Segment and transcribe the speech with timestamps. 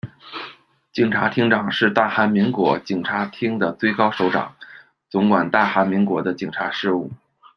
[0.91, 4.55] 警察厅长是大韩民国警察厅的最高首长，
[5.11, 7.11] 总管大韩民国的警察事务。